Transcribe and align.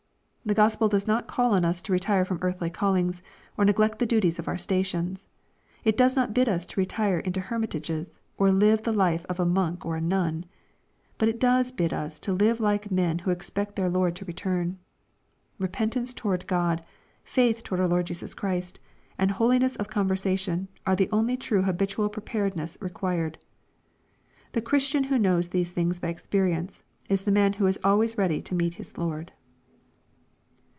The 0.43 0.55
Gospel 0.55 0.89
does 0.89 1.05
not 1.07 1.27
call 1.27 1.53
on 1.53 1.63
us 1.63 1.83
to 1.83 1.93
retire 1.93 2.25
from 2.25 2.39
earthly 2.41 2.71
callings, 2.71 3.21
or 3.57 3.63
neglect 3.63 3.99
the 3.99 4.07
duties 4.07 4.39
of 4.39 4.47
our 4.47 4.57
stations. 4.57 5.27
It 5.85 5.95
does 5.95 6.15
not 6.15 6.33
bid 6.33 6.49
us 6.49 6.75
retire 6.75 7.19
into 7.19 7.39
hermitages, 7.39 8.19
or 8.39 8.49
live 8.51 8.81
the 8.81 8.91
life 8.91 9.23
of 9.29 9.39
a 9.39 9.45
monk 9.45 9.85
or 9.85 9.95
a 9.97 10.01
nun. 10.01 10.45
But 11.19 11.29
it 11.29 11.39
does 11.39 11.71
bid 11.71 11.93
us 11.93 12.19
to 12.21 12.33
live 12.33 12.59
like 12.59 12.89
men 12.91 13.19
who 13.19 13.29
expect 13.29 13.75
their 13.75 13.87
Lord 13.87 14.15
to 14.15 14.25
return. 14.25 14.79
Repent 15.59 15.95
ance 15.95 16.11
toward 16.11 16.47
God, 16.47 16.83
faith 17.23 17.63
toward 17.63 17.79
our 17.79 17.87
Lord 17.87 18.07
Jesus 18.07 18.33
Christ, 18.33 18.79
and 19.19 19.29
holiness 19.29 19.75
of 19.75 19.89
conversation, 19.89 20.69
are 20.87 20.95
the 20.95 21.07
only, 21.11 21.37
true 21.37 21.61
habitual 21.61 22.09
preparedness 22.09 22.79
required. 22.81 23.37
The 24.53 24.61
Christian 24.61 25.03
who 25.03 25.19
knows 25.19 25.49
these 25.49 25.71
things 25.71 25.99
by 25.99 26.07
experience, 26.07 26.81
is 27.09 27.25
the 27.25 27.31
man 27.31 27.53
who 27.53 27.67
is 27.67 27.79
always 27.83 28.17
ready 28.17 28.41
to 28.41 28.55
meet 28.55 28.73
his 28.75 28.97
Lord. 28.97 29.31